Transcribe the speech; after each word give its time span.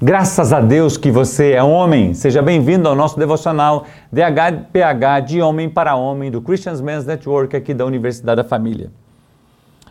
Graças 0.00 0.52
a 0.52 0.60
Deus 0.60 0.98
que 0.98 1.10
você 1.10 1.52
é 1.52 1.62
homem. 1.62 2.12
Seja 2.12 2.42
bem-vindo 2.42 2.86
ao 2.86 2.94
nosso 2.94 3.18
devocional 3.18 3.86
DHPH 4.12 5.24
de 5.26 5.40
Homem 5.40 5.70
para 5.70 5.96
Homem 5.96 6.30
do 6.30 6.42
Christian 6.42 6.74
Men's 6.82 7.06
Network 7.06 7.56
aqui 7.56 7.72
da 7.72 7.86
Universidade 7.86 8.42
da 8.42 8.46
Família. 8.46 8.92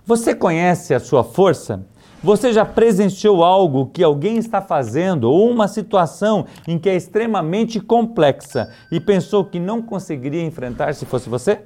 Você 0.05 0.35
conhece 0.35 0.93
a 0.93 0.99
sua 0.99 1.23
força? 1.23 1.87
Você 2.23 2.53
já 2.53 2.63
presenciou 2.63 3.43
algo 3.43 3.87
que 3.87 4.03
alguém 4.03 4.37
está 4.37 4.61
fazendo 4.61 5.23
ou 5.23 5.49
uma 5.49 5.67
situação 5.67 6.45
em 6.67 6.77
que 6.77 6.87
é 6.87 6.95
extremamente 6.95 7.79
complexa 7.79 8.69
e 8.91 8.99
pensou 8.99 9.43
que 9.43 9.59
não 9.59 9.81
conseguiria 9.81 10.43
enfrentar 10.43 10.93
se 10.93 11.03
fosse 11.07 11.27
você? 11.27 11.61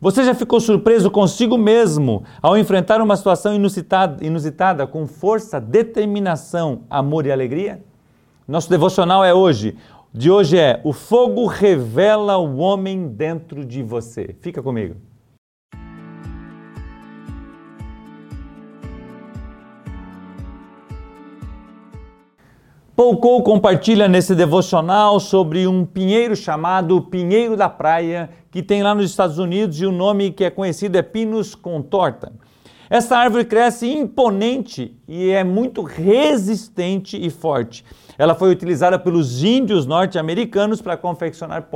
Você 0.00 0.22
já 0.22 0.32
ficou 0.32 0.60
surpreso 0.60 1.10
consigo 1.10 1.58
mesmo 1.58 2.22
ao 2.40 2.56
enfrentar 2.56 3.00
uma 3.00 3.16
situação 3.16 3.52
inusitada, 3.52 4.24
inusitada 4.24 4.86
com 4.86 5.08
força, 5.08 5.60
determinação, 5.60 6.82
amor 6.88 7.26
e 7.26 7.32
alegria? 7.32 7.82
Nosso 8.46 8.70
devocional 8.70 9.24
é 9.24 9.34
hoje. 9.34 9.76
De 10.12 10.30
hoje 10.30 10.56
é: 10.56 10.80
O 10.84 10.92
fogo 10.92 11.46
revela 11.46 12.36
o 12.36 12.58
homem 12.58 13.08
dentro 13.08 13.64
de 13.64 13.82
você. 13.82 14.36
Fica 14.40 14.62
comigo. 14.62 14.94
Pouco 22.98 23.40
compartilha 23.44 24.08
nesse 24.08 24.34
devocional 24.34 25.20
sobre 25.20 25.68
um 25.68 25.84
pinheiro 25.84 26.34
chamado 26.34 27.00
Pinheiro 27.00 27.56
da 27.56 27.68
Praia, 27.68 28.28
que 28.50 28.62
tem 28.62 28.82
lá 28.82 28.94
nos 28.94 29.10
Estados 29.10 29.38
Unidos 29.38 29.80
e 29.80 29.86
o 29.86 29.92
nome 29.92 30.30
que 30.30 30.44
é 30.44 30.50
conhecido 30.50 30.96
é 30.96 31.02
Pinus 31.02 31.54
contorta. 31.54 32.32
Essa 32.90 33.18
árvore 33.18 33.44
cresce 33.44 33.86
imponente 33.86 34.96
e 35.06 35.28
é 35.28 35.44
muito 35.44 35.82
resistente 35.82 37.18
e 37.22 37.28
forte. 37.28 37.84
Ela 38.16 38.34
foi 38.34 38.50
utilizada 38.50 38.98
pelos 38.98 39.44
índios 39.44 39.84
norte-americanos 39.84 40.80
para 40.80 40.96
confeccionar 40.96 41.68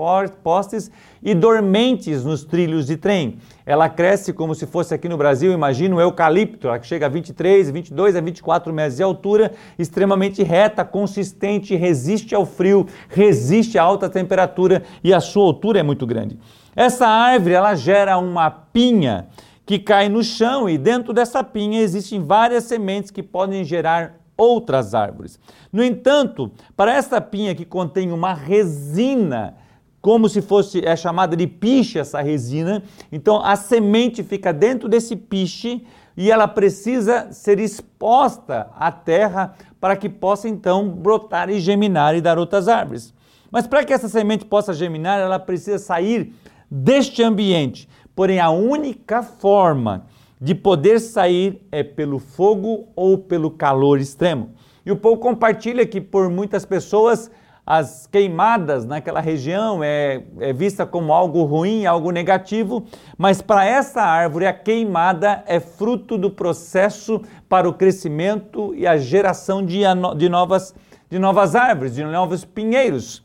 postes 0.43 0.91
e 1.23 1.35
dormentes 1.35 2.25
nos 2.25 2.45
trilhos 2.45 2.87
de 2.87 2.97
trem. 2.97 3.37
Ela 3.67 3.91
cresce 3.91 4.33
como 4.33 4.55
se 4.55 4.67
fosse 4.67 4.95
aqui 4.95 5.07
no 5.07 5.19
Brasil, 5.19 5.53
imagina 5.53 5.95
o 5.95 6.01
eucalipto, 6.01 6.67
ela 6.67 6.83
chega 6.83 7.05
a 7.05 7.09
23, 7.11 7.71
22 7.71 8.17
a 8.17 8.21
24 8.23 8.73
metros 8.73 8.97
de 8.97 9.03
altura, 9.03 9.53
extremamente 9.79 10.43
reta, 10.43 10.83
consistente, 10.83 11.77
resiste 11.77 12.35
ao 12.35 12.47
frio, 12.47 12.87
resiste 13.09 13.79
à 13.79 13.83
alta 13.83 14.09
temperatura 14.09 14.83
e 15.05 15.13
a 15.13 15.21
sua 15.21 15.45
altura 15.45 15.81
é 15.81 15.83
muito 15.83 16.07
grande. 16.07 16.39
Essa 16.75 17.07
árvore, 17.07 17.53
ela 17.53 17.75
gera 17.75 18.17
uma 18.17 18.51
pinha 18.51 19.29
que 19.65 19.79
cai 19.79 20.09
no 20.09 20.23
chão 20.23 20.69
e 20.69 20.77
dentro 20.77 21.13
dessa 21.13 21.43
pinha 21.43 21.81
existem 21.81 22.23
várias 22.23 22.65
sementes 22.65 23.11
que 23.11 23.23
podem 23.23 23.65
gerar 23.65 24.21
outras 24.37 24.95
árvores. 24.95 25.39
No 25.73 25.83
entanto, 25.83 26.51
para 26.77 26.95
esta 26.95 27.21
pinha 27.21 27.55
que 27.55 27.65
contém 27.65 28.11
uma 28.11 28.35
resina, 28.35 29.57
como 30.01 30.29
se 30.29 30.43
fosse 30.43 30.85
é 30.85 30.97
chamada 30.97 31.37
de 31.37 31.47
piche 31.47 31.99
essa 31.99 32.21
resina, 32.21 32.83
então 33.11 33.45
a 33.45 33.55
semente 33.55 34.23
fica 34.23 34.53
dentro 34.53 34.89
desse 34.89 35.15
piche 35.15 35.87
e 36.17 36.31
ela 36.31 36.49
precisa 36.49 37.29
ser 37.31 37.59
exposta 37.59 38.69
à 38.77 38.91
terra 38.91 39.55
para 39.81 39.97
que 39.97 40.09
possa 40.09 40.49
então 40.49 40.89
brotar 40.89 41.49
e 41.49 41.61
geminar 41.61 42.15
e 42.15 42.21
dar 42.21 42.39
outras 42.39 42.69
árvores. 42.69 43.15
Mas 43.51 43.67
para 43.67 43.85
que 43.85 43.93
essa 43.93 44.09
semente 44.09 44.45
possa 44.45 44.73
geminar, 44.73 45.21
ela 45.21 45.39
precisa 45.39 45.79
sair 45.79 46.35
deste 46.71 47.23
ambiente. 47.23 47.89
Porém, 48.15 48.41
a 48.41 48.51
única 48.51 49.23
forma 49.23 50.07
de 50.41 50.55
poder 50.55 50.99
sair 50.99 51.67
é 51.71 51.83
pelo 51.83 52.19
fogo 52.19 52.89
ou 52.97 53.17
pelo 53.17 53.51
calor 53.51 54.01
extremo. 54.01 54.51
E 54.85 54.91
o 54.91 54.97
povo 54.97 55.19
compartilha 55.19 55.87
que 55.87 56.01
por 56.01 56.29
muitas 56.29 56.65
pessoas 56.65 57.31
as 57.65 58.09
queimadas 58.09 58.85
naquela 58.85 59.21
região 59.21 59.85
é, 59.85 60.25
é 60.41 60.53
vista 60.53 60.85
como 60.85 61.13
algo 61.13 61.45
ruim, 61.45 61.87
algo 61.87 62.11
negativo, 62.11 62.85
mas 63.17 63.41
para 63.41 63.65
essa 63.65 64.03
árvore 64.03 64.47
a 64.47 64.53
queimada 64.53 65.45
é 65.47 65.61
fruto 65.61 66.19
do 66.19 66.29
processo 66.29 67.23
para 67.49 67.69
o 67.69 67.73
crescimento 67.73 68.75
e 68.75 68.85
a 68.85 68.97
geração 68.97 69.65
de, 69.65 69.83
de, 70.17 70.29
novas, 70.29 70.75
de 71.09 71.21
novas 71.21 71.55
árvores, 71.55 71.95
de 71.95 72.03
novos 72.03 72.45
pinheiros. 72.45 73.23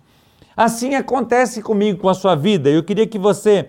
Assim 0.55 0.93
acontece 0.93 1.61
comigo 1.63 1.99
com 1.99 2.09
a 2.09 2.13
sua 2.13 2.35
vida. 2.35 2.69
Eu 2.69 2.83
queria 2.83 3.07
que 3.07 3.17
você 3.17 3.67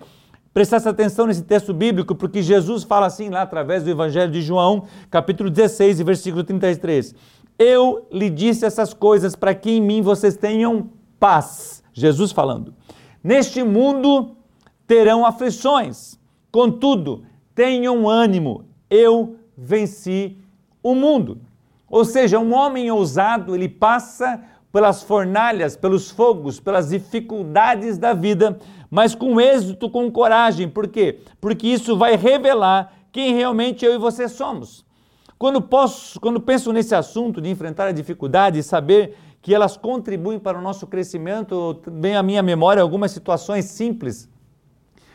prestasse 0.53 0.87
atenção 0.87 1.27
nesse 1.27 1.43
texto 1.43 1.73
bíblico, 1.73 2.15
porque 2.15 2.41
Jesus 2.41 2.83
fala 2.83 3.05
assim 3.05 3.29
lá 3.29 3.41
através 3.41 3.83
do 3.83 3.89
Evangelho 3.89 4.31
de 4.31 4.41
João, 4.41 4.85
capítulo 5.09 5.49
16, 5.49 6.01
versículo 6.01 6.43
33. 6.43 7.13
Eu 7.57 8.07
lhe 8.11 8.29
disse 8.29 8.65
essas 8.65 8.93
coisas 8.93 9.35
para 9.35 9.53
que 9.53 9.71
em 9.71 9.81
mim 9.81 10.01
vocês 10.01 10.35
tenham 10.35 10.89
paz. 11.19 11.83
Jesus 11.93 12.31
falando. 12.31 12.73
Neste 13.23 13.63
mundo 13.63 14.37
terão 14.87 15.25
aflições, 15.25 16.17
contudo, 16.51 17.23
tenham 17.53 18.07
ânimo, 18.07 18.63
eu 18.89 19.35
venci 19.57 20.37
o 20.81 20.95
mundo. 20.95 21.41
Ou 21.89 22.05
seja, 22.05 22.39
um 22.39 22.53
homem 22.53 22.89
ousado, 22.89 23.53
ele 23.53 23.67
passa 23.67 24.41
pelas 24.71 25.03
fornalhas, 25.03 25.75
pelos 25.75 26.09
fogos, 26.09 26.59
pelas 26.59 26.89
dificuldades 26.89 27.97
da 27.97 28.13
vida, 28.13 28.57
mas 28.89 29.13
com 29.13 29.39
êxito, 29.39 29.89
com 29.89 30.11
coragem. 30.11 30.67
Por 30.67 30.87
quê? 30.87 31.19
Porque 31.39 31.67
isso 31.67 31.97
vai 31.97 32.15
revelar 32.15 32.93
quem 33.11 33.35
realmente 33.35 33.85
eu 33.85 33.93
e 33.93 33.97
você 33.97 34.27
somos. 34.27 34.85
Quando, 35.37 35.61
posso, 35.61 36.19
quando 36.19 36.39
penso 36.39 36.73
nesse 36.73 36.93
assunto 36.93 37.39
de 37.39 37.49
enfrentar 37.49 37.87
a 37.87 37.91
dificuldade 37.91 38.59
e 38.59 38.63
saber 38.63 39.15
que 39.41 39.55
elas 39.55 39.77
contribuem 39.77 40.37
para 40.37 40.57
o 40.57 40.61
nosso 40.61 40.85
crescimento, 40.85 41.81
vem 41.87 42.15
à 42.15 42.21
minha 42.21 42.43
memória 42.43 42.81
algumas 42.81 43.11
situações 43.11 43.65
simples 43.65 44.29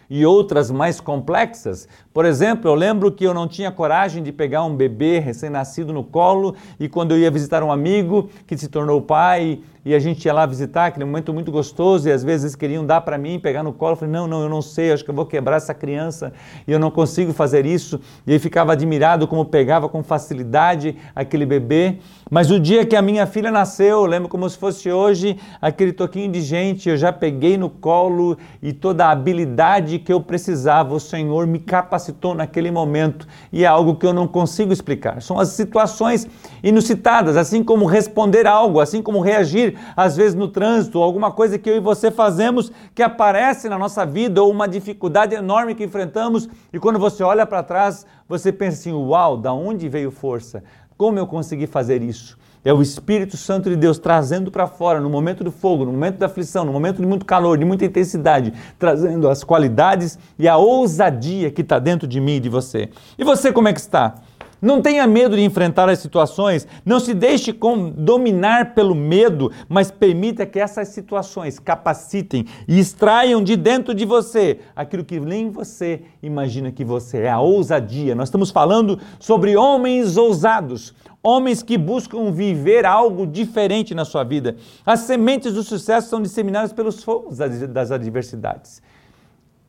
e 0.08 0.24
outras 0.24 0.70
mais 0.70 1.00
complexas. 1.00 1.88
Por 2.12 2.24
exemplo, 2.24 2.70
eu 2.70 2.74
lembro 2.74 3.12
que 3.12 3.24
eu 3.24 3.34
não 3.34 3.48
tinha 3.48 3.70
coragem 3.70 4.22
de 4.22 4.32
pegar 4.32 4.64
um 4.64 4.74
bebê 4.74 5.18
recém-nascido 5.18 5.92
no 5.92 6.04
colo 6.04 6.54
e 6.78 6.88
quando 6.88 7.12
eu 7.12 7.18
ia 7.18 7.30
visitar 7.30 7.62
um 7.62 7.72
amigo 7.72 8.28
que 8.46 8.56
se 8.56 8.68
tornou 8.68 9.02
pai 9.02 9.60
e 9.84 9.94
a 9.94 9.98
gente 9.98 10.24
ia 10.24 10.32
lá 10.32 10.46
visitar, 10.46 10.86
aquele 10.86 11.04
momento 11.04 11.32
muito 11.32 11.52
gostoso, 11.52 12.08
e 12.08 12.12
às 12.12 12.24
vezes 12.24 12.56
queriam 12.56 12.86
dar 12.86 13.02
para 13.02 13.18
mim, 13.18 13.38
pegar 13.38 13.62
no 13.62 13.72
colo, 13.72 13.92
eu 13.92 13.96
falei, 13.96 14.12
não, 14.12 14.26
não, 14.26 14.42
eu 14.42 14.48
não 14.48 14.62
sei, 14.62 14.92
acho 14.92 15.04
que 15.04 15.10
eu 15.10 15.14
vou 15.14 15.26
quebrar 15.26 15.56
essa 15.56 15.74
criança, 15.74 16.32
e 16.66 16.72
eu 16.72 16.78
não 16.78 16.90
consigo 16.90 17.32
fazer 17.32 17.66
isso, 17.66 18.00
e 18.26 18.32
aí 18.32 18.38
ficava 18.38 18.72
admirado 18.72 19.28
como 19.28 19.44
pegava 19.44 19.88
com 19.88 20.02
facilidade 20.02 20.96
aquele 21.14 21.44
bebê, 21.44 21.98
mas 22.30 22.50
o 22.50 22.58
dia 22.58 22.86
que 22.86 22.96
a 22.96 23.02
minha 23.02 23.26
filha 23.26 23.50
nasceu, 23.50 24.00
eu 24.00 24.06
lembro 24.06 24.28
como 24.28 24.48
se 24.48 24.56
fosse 24.56 24.90
hoje, 24.90 25.38
aquele 25.60 25.92
toquinho 25.92 26.32
de 26.32 26.40
gente, 26.40 26.88
eu 26.88 26.96
já 26.96 27.12
peguei 27.12 27.58
no 27.58 27.68
colo, 27.68 28.38
e 28.62 28.72
toda 28.72 29.04
a 29.04 29.10
habilidade 29.10 29.98
que 29.98 30.12
eu 30.12 30.20
precisava, 30.20 30.94
o 30.94 31.00
Senhor 31.00 31.46
me 31.46 31.58
capacitou 31.58 32.34
naquele 32.34 32.70
momento, 32.70 33.28
e 33.52 33.64
é 33.64 33.66
algo 33.66 33.96
que 33.96 34.06
eu 34.06 34.14
não 34.14 34.26
consigo 34.26 34.72
explicar, 34.72 35.20
são 35.20 35.38
as 35.38 35.48
situações 35.48 36.26
inusitadas, 36.62 37.36
assim 37.36 37.62
como 37.62 37.84
responder 37.84 38.46
algo, 38.46 38.80
assim 38.80 39.02
como 39.02 39.20
reagir 39.20 39.73
às 39.96 40.16
vezes 40.16 40.34
no 40.34 40.48
trânsito, 40.48 41.02
alguma 41.02 41.30
coisa 41.30 41.58
que 41.58 41.68
eu 41.68 41.76
e 41.76 41.80
você 41.80 42.10
fazemos 42.10 42.70
que 42.94 43.02
aparece 43.02 43.68
na 43.68 43.78
nossa 43.78 44.04
vida, 44.04 44.42
ou 44.42 44.50
uma 44.50 44.66
dificuldade 44.66 45.34
enorme 45.34 45.74
que 45.74 45.84
enfrentamos, 45.84 46.48
e 46.72 46.78
quando 46.78 46.98
você 46.98 47.22
olha 47.22 47.46
para 47.46 47.62
trás, 47.62 48.06
você 48.28 48.52
pensa 48.52 48.78
assim: 48.78 48.92
uau, 48.92 49.36
da 49.36 49.52
onde 49.52 49.88
veio 49.88 50.10
força? 50.10 50.62
Como 50.96 51.18
eu 51.18 51.26
consegui 51.26 51.66
fazer 51.66 52.02
isso? 52.02 52.38
É 52.64 52.72
o 52.72 52.80
Espírito 52.80 53.36
Santo 53.36 53.68
de 53.68 53.76
Deus 53.76 53.98
trazendo 53.98 54.50
para 54.50 54.66
fora, 54.66 54.98
no 54.98 55.10
momento 55.10 55.44
do 55.44 55.52
fogo, 55.52 55.84
no 55.84 55.92
momento 55.92 56.16
da 56.16 56.26
aflição, 56.26 56.64
no 56.64 56.72
momento 56.72 56.96
de 56.96 57.06
muito 57.06 57.26
calor, 57.26 57.58
de 57.58 57.64
muita 57.64 57.84
intensidade, 57.84 58.54
trazendo 58.78 59.28
as 59.28 59.44
qualidades 59.44 60.18
e 60.38 60.48
a 60.48 60.56
ousadia 60.56 61.50
que 61.50 61.60
está 61.60 61.78
dentro 61.78 62.08
de 62.08 62.18
mim 62.22 62.36
e 62.36 62.40
de 62.40 62.48
você. 62.48 62.88
E 63.18 63.24
você, 63.24 63.52
como 63.52 63.68
é 63.68 63.72
que 63.74 63.80
está? 63.80 64.14
Não 64.60 64.80
tenha 64.80 65.06
medo 65.06 65.36
de 65.36 65.42
enfrentar 65.42 65.88
as 65.88 65.98
situações, 65.98 66.66
não 66.84 66.98
se 67.00 67.14
deixe 67.14 67.54
dominar 67.96 68.74
pelo 68.74 68.94
medo, 68.94 69.50
mas 69.68 69.90
permita 69.90 70.46
que 70.46 70.58
essas 70.58 70.88
situações 70.88 71.58
capacitem 71.58 72.46
e 72.66 72.78
extraiam 72.78 73.42
de 73.42 73.56
dentro 73.56 73.94
de 73.94 74.04
você 74.04 74.60
aquilo 74.74 75.04
que 75.04 75.20
nem 75.20 75.50
você 75.50 76.02
imagina 76.22 76.72
que 76.72 76.84
você 76.84 77.18
é, 77.18 77.30
a 77.30 77.40
ousadia. 77.40 78.14
Nós 78.14 78.28
estamos 78.28 78.50
falando 78.50 78.98
sobre 79.18 79.56
homens 79.56 80.16
ousados, 80.16 80.94
homens 81.22 81.62
que 81.62 81.78
buscam 81.78 82.30
viver 82.30 82.84
algo 82.84 83.26
diferente 83.26 83.94
na 83.94 84.04
sua 84.04 84.24
vida. 84.24 84.56
As 84.84 85.00
sementes 85.00 85.54
do 85.54 85.62
sucesso 85.62 86.08
são 86.08 86.20
disseminadas 86.20 86.72
pelos 86.72 87.02
fogos 87.02 87.38
das 87.38 87.90
adversidades. 87.90 88.82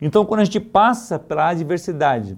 Então, 0.01 0.25
quando 0.25 0.41
a 0.41 0.43
gente 0.43 0.59
passa 0.59 1.17
pela 1.17 1.49
adversidade, 1.49 2.37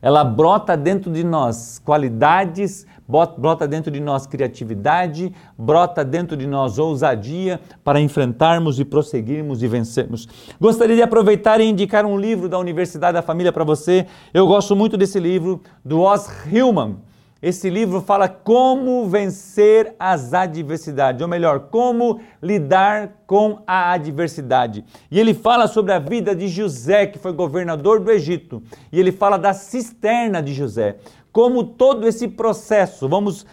ela 0.00 0.24
brota 0.24 0.76
dentro 0.76 1.12
de 1.12 1.24
nós 1.24 1.80
qualidades, 1.84 2.86
brota 3.38 3.66
dentro 3.66 3.90
de 3.90 4.00
nós 4.00 4.26
criatividade, 4.26 5.32
brota 5.56 6.04
dentro 6.04 6.36
de 6.36 6.46
nós 6.46 6.78
ousadia 6.78 7.60
para 7.82 8.00
enfrentarmos 8.00 8.78
e 8.78 8.84
prosseguirmos 8.84 9.62
e 9.62 9.68
vencermos. 9.68 10.28
Gostaria 10.60 10.96
de 10.96 11.02
aproveitar 11.02 11.60
e 11.60 11.64
indicar 11.64 12.04
um 12.04 12.18
livro 12.18 12.48
da 12.48 12.58
Universidade 12.58 13.14
da 13.14 13.22
Família 13.22 13.52
para 13.52 13.64
você. 13.64 14.06
Eu 14.32 14.46
gosto 14.46 14.76
muito 14.76 14.96
desse 14.96 15.18
livro, 15.18 15.62
do 15.84 16.00
Oz 16.00 16.28
Hillman. 16.46 17.07
Esse 17.40 17.70
livro 17.70 18.00
fala 18.00 18.28
como 18.28 19.08
vencer 19.08 19.94
as 19.98 20.34
adversidades, 20.34 21.22
ou 21.22 21.28
melhor, 21.28 21.68
como 21.70 22.20
lidar 22.42 23.22
com 23.26 23.62
a 23.64 23.92
adversidade. 23.92 24.84
E 25.08 25.20
ele 25.20 25.32
fala 25.32 25.68
sobre 25.68 25.92
a 25.92 26.00
vida 26.00 26.34
de 26.34 26.48
José, 26.48 27.06
que 27.06 27.18
foi 27.18 27.32
governador 27.32 28.00
do 28.00 28.10
Egito, 28.10 28.60
e 28.90 28.98
ele 28.98 29.12
fala 29.12 29.38
da 29.38 29.54
cisterna 29.54 30.42
de 30.42 30.52
José. 30.52 30.96
Como 31.30 31.62
todo 31.62 32.08
esse 32.08 32.26
processo, 32.26 33.08
vamos 33.08 33.46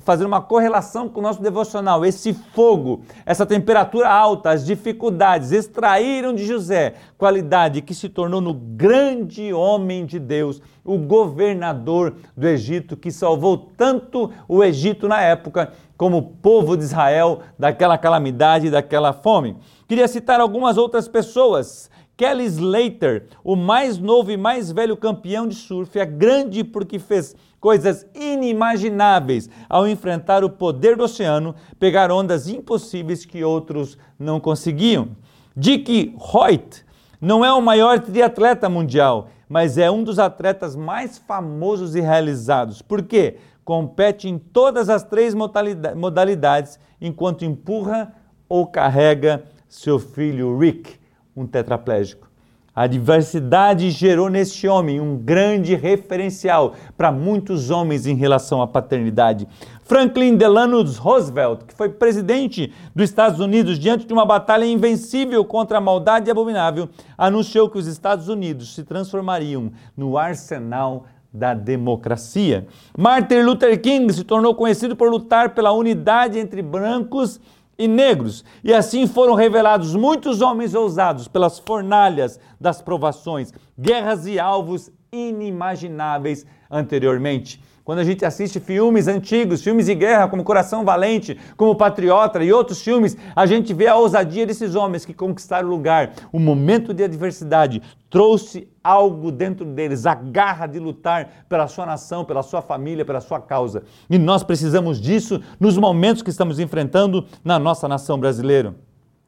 fazer 0.00 0.24
uma 0.24 0.40
correlação 0.40 1.08
com 1.08 1.20
o 1.20 1.22
nosso 1.22 1.42
devocional. 1.42 2.04
Esse 2.04 2.32
fogo, 2.32 3.02
essa 3.24 3.46
temperatura 3.46 4.08
alta, 4.08 4.50
as 4.50 4.64
dificuldades 4.64 5.52
extraíram 5.52 6.34
de 6.34 6.44
José 6.44 6.94
qualidade 7.16 7.82
que 7.82 7.94
se 7.94 8.08
tornou 8.08 8.40
no 8.40 8.52
grande 8.52 9.52
homem 9.52 10.04
de 10.04 10.18
Deus, 10.18 10.60
o 10.84 10.98
governador 10.98 12.16
do 12.36 12.48
Egito, 12.48 12.96
que 12.96 13.10
salvou 13.10 13.56
tanto 13.56 14.30
o 14.48 14.64
Egito 14.64 15.06
na 15.06 15.20
época 15.20 15.72
como 15.96 16.18
o 16.18 16.22
povo 16.22 16.76
de 16.76 16.82
Israel 16.82 17.42
daquela 17.58 17.96
calamidade, 17.96 18.70
daquela 18.70 19.12
fome. 19.12 19.56
Queria 19.86 20.08
citar 20.08 20.40
algumas 20.40 20.76
outras 20.76 21.06
pessoas. 21.06 21.90
Kelly 22.22 22.44
Slater, 22.44 23.24
o 23.42 23.56
mais 23.56 23.98
novo 23.98 24.30
e 24.30 24.36
mais 24.36 24.70
velho 24.70 24.96
campeão 24.96 25.44
de 25.44 25.56
surf, 25.56 25.98
é 25.98 26.06
grande 26.06 26.62
porque 26.62 26.96
fez 27.00 27.34
coisas 27.58 28.06
inimagináveis 28.14 29.50
ao 29.68 29.88
enfrentar 29.88 30.44
o 30.44 30.50
poder 30.50 30.96
do 30.96 31.02
oceano, 31.02 31.52
pegar 31.80 32.12
ondas 32.12 32.46
impossíveis 32.46 33.24
que 33.24 33.42
outros 33.42 33.98
não 34.16 34.38
conseguiam. 34.38 35.08
Dick 35.56 36.14
Hoyt 36.16 36.84
não 37.20 37.44
é 37.44 37.52
o 37.52 37.60
maior 37.60 37.98
triatleta 37.98 38.68
mundial, 38.68 39.28
mas 39.48 39.76
é 39.76 39.90
um 39.90 40.04
dos 40.04 40.20
atletas 40.20 40.76
mais 40.76 41.18
famosos 41.18 41.96
e 41.96 42.00
realizados. 42.00 42.80
Por 42.80 43.02
quê? 43.02 43.38
Compete 43.64 44.28
em 44.28 44.38
todas 44.38 44.88
as 44.88 45.02
três 45.02 45.34
modalidades 45.34 46.78
enquanto 47.00 47.44
empurra 47.44 48.14
ou 48.48 48.64
carrega 48.68 49.42
seu 49.68 49.98
filho 49.98 50.56
Rick, 50.56 51.01
um 51.36 51.46
tetraplégico. 51.46 52.32
A 52.74 52.86
diversidade 52.86 53.90
gerou 53.90 54.30
neste 54.30 54.66
homem 54.66 54.98
um 54.98 55.14
grande 55.14 55.74
referencial 55.74 56.72
para 56.96 57.12
muitos 57.12 57.68
homens 57.68 58.06
em 58.06 58.14
relação 58.14 58.62
à 58.62 58.66
paternidade. 58.66 59.46
Franklin 59.84 60.36
Delano 60.36 60.82
Roosevelt, 60.82 61.64
que 61.66 61.74
foi 61.74 61.90
presidente 61.90 62.72
dos 62.94 63.10
Estados 63.10 63.40
Unidos 63.40 63.78
diante 63.78 64.06
de 64.06 64.12
uma 64.14 64.24
batalha 64.24 64.64
invencível 64.64 65.44
contra 65.44 65.76
a 65.76 65.82
maldade 65.82 66.30
abominável, 66.30 66.88
anunciou 67.18 67.68
que 67.68 67.76
os 67.76 67.86
Estados 67.86 68.28
Unidos 68.28 68.74
se 68.74 68.84
transformariam 68.84 69.70
no 69.94 70.16
arsenal 70.16 71.04
da 71.30 71.52
democracia. 71.52 72.66
Martin 72.96 73.42
Luther 73.42 73.78
King 73.82 74.10
se 74.12 74.24
tornou 74.24 74.54
conhecido 74.54 74.96
por 74.96 75.10
lutar 75.10 75.54
pela 75.54 75.72
unidade 75.72 76.38
entre 76.38 76.62
brancos 76.62 77.38
e 77.38 77.42
e 77.78 77.88
negros. 77.88 78.44
E 78.62 78.72
assim 78.72 79.06
foram 79.06 79.34
revelados 79.34 79.94
muitos 79.94 80.40
homens 80.40 80.74
ousados 80.74 81.28
pelas 81.28 81.58
fornalhas 81.58 82.38
das 82.60 82.80
provações, 82.80 83.52
guerras 83.78 84.26
e 84.26 84.38
alvos 84.38 84.90
inimagináveis 85.12 86.46
anteriormente. 86.70 87.60
Quando 87.84 87.98
a 87.98 88.04
gente 88.04 88.24
assiste 88.24 88.60
filmes 88.60 89.08
antigos, 89.08 89.62
filmes 89.62 89.86
de 89.86 89.94
guerra, 89.96 90.28
como 90.28 90.44
Coração 90.44 90.84
Valente, 90.84 91.38
como 91.56 91.74
Patriota 91.74 92.42
e 92.42 92.52
outros 92.52 92.80
filmes, 92.80 93.16
a 93.34 93.44
gente 93.44 93.74
vê 93.74 93.88
a 93.88 93.96
ousadia 93.96 94.46
desses 94.46 94.76
homens 94.76 95.04
que 95.04 95.12
conquistaram 95.12 95.66
o 95.66 95.70
lugar. 95.70 96.12
O 96.32 96.38
momento 96.38 96.94
de 96.94 97.02
adversidade 97.02 97.82
trouxe 98.08 98.68
algo 98.82 99.30
dentro 99.30 99.64
deles, 99.64 100.06
a 100.06 100.14
garra 100.14 100.66
de 100.66 100.78
lutar 100.78 101.44
pela 101.48 101.68
sua 101.68 101.86
nação, 101.86 102.24
pela 102.24 102.42
sua 102.42 102.62
família, 102.62 103.04
pela 103.04 103.20
sua 103.20 103.40
causa. 103.40 103.84
E 104.08 104.18
nós 104.18 104.42
precisamos 104.42 105.00
disso 105.00 105.40
nos 105.60 105.76
momentos 105.76 106.22
que 106.22 106.30
estamos 106.30 106.58
enfrentando 106.58 107.26
na 107.44 107.58
nossa 107.58 107.86
nação 107.86 108.18
brasileira. 108.18 108.74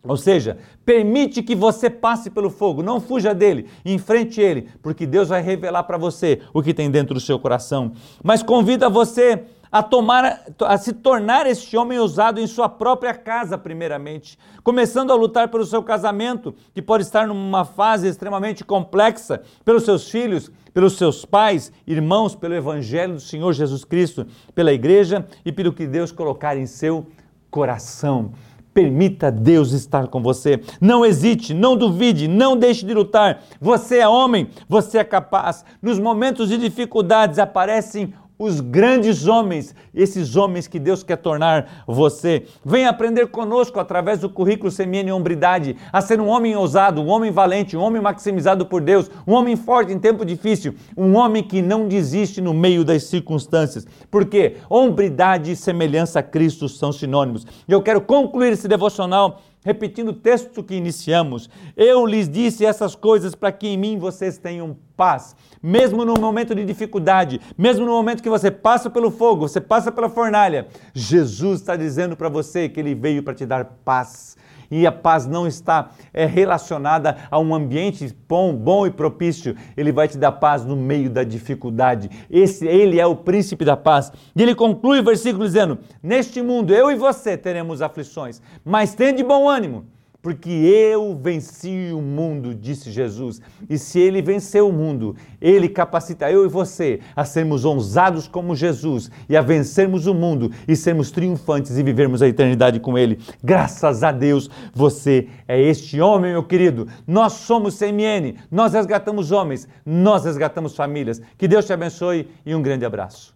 Ou 0.07 0.19
seja, 0.19 0.59
permite 0.85 1.43
que 1.43 1.55
você 1.55 1.89
passe 1.89 2.29
pelo 2.29 2.51
fogo, 2.51 2.83
não 2.83 3.01
fuja 3.01 3.35
dele, 3.35 3.67
enfrente 3.87 4.39
ele, 4.39 4.69
porque 4.83 5.07
Deus 5.07 5.31
vai 5.31 5.41
revelar 5.41 5.85
para 5.85 5.97
você 5.97 6.43
o 6.53 6.63
que 6.63 6.75
tem 6.75 6.91
dentro 6.91 7.15
do 7.15 7.21
seu 7.21 7.39
coração. 7.39 7.93
Mas 8.23 8.43
convida 8.43 8.91
você 8.91 9.45
a 9.75 9.83
tomar, 9.83 10.45
a 10.61 10.79
se 10.79 10.93
tornar 10.93 11.49
este 11.49 11.77
homem 11.77 11.99
usado 11.99 12.41
em 12.41 12.47
sua 12.47 12.69
própria 12.69 13.13
casa, 13.13 13.59
primeiramente, 13.59 14.39
começando 14.63 15.11
a 15.11 15.17
lutar 15.17 15.49
pelo 15.49 15.67
seu 15.67 15.83
casamento, 15.83 16.55
que 16.73 16.81
pode 16.81 17.03
estar 17.03 17.27
numa 17.27 17.65
fase 17.65 18.07
extremamente 18.07 18.63
complexa, 18.63 19.43
pelos 19.65 19.83
seus 19.83 20.09
filhos, 20.09 20.49
pelos 20.73 20.97
seus 20.97 21.25
pais, 21.25 21.73
irmãos, 21.89 22.37
pelo 22.37 22.55
evangelho 22.55 23.15
do 23.15 23.21
Senhor 23.21 23.53
Jesus 23.53 23.85
Cristo, 23.85 24.25
pela 24.55 24.73
igreja 24.73 25.27
e 25.45 25.51
pelo 25.51 25.73
que 25.73 25.89
Deus 25.89 26.13
colocar 26.13 26.57
em 26.57 26.67
seu 26.67 27.09
coração. 27.51 28.31
Permita 28.73 29.31
Deus 29.31 29.73
estar 29.73 30.07
com 30.07 30.23
você. 30.23 30.61
Não 30.81 31.05
hesite, 31.05 31.53
não 31.53 31.77
duvide, 31.77 32.29
não 32.29 32.57
deixe 32.57 32.87
de 32.87 32.95
lutar. 32.95 33.43
Você 33.61 33.99
é 33.99 34.09
homem, 34.09 34.49
você 34.69 34.99
é 34.99 35.05
capaz. 35.05 35.65
Nos 35.81 35.99
momentos 35.99 36.49
de 36.49 36.59
dificuldades 36.59 37.39
aparecem 37.39 38.13
os 38.39 38.61
grandes 38.61 39.29
homens, 39.29 39.75
esses 39.95 40.35
homens 40.35 40.67
que 40.67 40.79
Deus 40.79 41.03
quer 41.03 41.17
tornar 41.17 41.85
você. 41.87 42.45
Venha 42.65 42.91
aprender 42.91 43.29
conosco 43.29 43.79
através 43.79 44.21
do 44.21 44.29
currículo 44.29 44.71
Semiene 44.71 45.13
Hombridade 45.13 45.77
a 45.93 46.01
ser 46.01 46.21
um 46.21 46.29
homem 46.29 46.57
ousado, 46.57 47.01
um 47.01 47.09
homem 47.09 47.31
valente, 47.31 47.77
um 47.77 47.81
homem 47.81 48.03
maximizado 48.03 48.67
por 48.67 48.81
Deus, 48.81 49.11
um 49.27 49.35
homem 49.35 49.55
forte 49.55 49.93
em 49.93 49.99
tempo 49.99 50.25
difícil, 50.25 50.75
um 50.97 51.17
homem 51.17 51.43
que 51.43 51.63
não 51.63 51.87
desiste 51.87 52.41
no 52.41 52.53
meio 52.53 52.85
das 52.85 53.05
circunstâncias. 53.05 53.87
Porque 54.11 54.57
hombridade 54.69 55.53
e 55.53 55.57
semelhança 55.57 56.19
a 56.19 56.23
Cristo 56.23 56.69
são 56.69 56.93
sinônimos. 56.93 57.47
E 57.69 57.73
eu 57.73 57.83
quero 57.83 58.01
concluir 58.01 58.53
esse 58.53 58.67
devocional 58.67 59.41
repetindo 59.65 60.11
o 60.11 60.13
texto 60.13 60.63
que 60.63 60.75
iniciamos. 60.75 61.49
Eu 61.77 62.07
lhes 62.07 62.29
disse 62.29 62.65
essas 62.65 62.95
coisas 62.95 63.35
para 63.35 63.51
que 63.51 63.67
em 63.67 63.77
mim 63.77 63.99
vocês 63.99 64.39
tenham 64.39 64.77
paz. 64.97 65.35
Mesmo 65.63 66.05
no 66.05 66.15
momento 66.15 66.55
de 66.55 66.65
dificuldade, 66.65 67.41
mesmo 67.57 67.87
no 67.87 67.93
momento 67.93 68.23
que 68.23 68.29
você 68.29 68.51
passa 68.51 68.91
pelo 68.91 69.11
fogo, 69.11 69.49
você 69.49 69.61
passa 69.61 69.91
pela 69.91 70.11
fornalha, 70.11 70.69
Jesus 70.93 71.61
está 71.61 71.75
dizendo 71.75 72.15
para 72.15 72.29
você 72.29 72.69
que 72.69 72.79
ele 72.79 72.95
veio 72.95 73.23
para 73.23 73.35
te 73.35 73.47
dar 73.47 73.65
paz 73.85 74.37
e 74.71 74.87
a 74.87 74.93
paz 74.93 75.27
não 75.27 75.47
está 75.47 75.91
é, 76.13 76.27
relacionada 76.27 77.17
a 77.31 77.39
um 77.39 77.55
ambiente 77.55 78.15
bom, 78.29 78.55
bom 78.55 78.87
e 78.87 78.91
propício. 78.91 79.57
Ele 79.77 79.93
vai 79.93 80.09
te 80.09 80.19
dar 80.19 80.33
paz 80.33 80.65
no 80.65 80.77
meio 80.77 81.11
da 81.11 81.25
dificuldade. 81.25 82.11
Esse, 82.31 82.67
ele 82.67 83.01
é 83.01 83.07
o 83.07 83.17
príncipe 83.17 83.65
da 83.65 83.77
paz. 83.77 84.13
E 84.35 84.43
ele 84.43 84.55
conclui 84.55 85.01
o 85.01 85.05
versículo 85.05 85.45
dizendo: 85.45 85.79
Neste 86.03 86.43
mundo 86.43 86.75
eu 86.75 86.91
e 86.91 86.97
você 86.97 87.37
teremos 87.37 87.83
aflições, 87.83 88.41
mas 88.65 88.95
tem 88.95 89.15
de 89.15 89.23
bom 89.23 89.49
ânimo 89.49 89.94
porque 90.25 90.49
eu 90.49 91.15
venci 91.15 91.91
o 91.93 92.01
mundo, 92.01 92.55
disse 92.55 92.91
Jesus. 92.91 93.43
E 93.69 93.77
se 93.77 94.01
ele 94.01 94.23
venceu 94.23 94.71
o 94.71 94.73
mundo, 94.73 95.15
ele 95.39 95.69
capacita 95.69 96.31
eu 96.31 96.47
e 96.47 96.49
você 96.49 97.01
a 97.15 97.27
sermos 97.27 97.67
ousados 97.67 98.27
como 98.27 98.57
Jesus 98.57 99.11
e 99.29 99.37
a 99.37 99.43
vencermos 99.43 100.07
o 100.07 100.15
mundo 100.15 100.51
e 100.67 100.75
sermos 100.75 101.11
triunfantes 101.11 101.77
e 101.77 101.83
vivermos 101.83 102.23
a 102.23 102.27
eternidade 102.27 102.81
com 102.81 102.97
ele. 102.97 103.19
Graças 103.43 104.03
a 104.03 104.11
Deus, 104.11 104.49
você 104.73 105.29
é 105.47 105.61
este 105.61 106.01
homem, 106.01 106.33
meu 106.33 106.43
querido. 106.43 106.89
Nós 107.07 107.35
somos 107.35 107.79
CMN, 107.79 108.37
nós 108.51 108.73
resgatamos 108.73 109.31
homens, 109.31 109.69
nós 109.85 110.25
resgatamos 110.25 110.75
famílias. 110.75 111.21
Que 111.37 111.47
Deus 111.47 111.67
te 111.67 111.75
abençoe 111.75 112.31
e 112.47 112.55
um 112.55 112.63
grande 112.63 112.87
abraço. 112.87 113.34